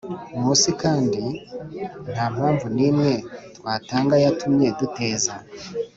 munsi 0.39 0.69
kandi 0.81 1.21
nta 2.11 2.25
mpamvu 2.35 2.65
n 2.75 2.77
imwe 2.89 3.13
twatanga 3.57 4.15
yatumye 4.23 4.67
duteza 4.79 5.33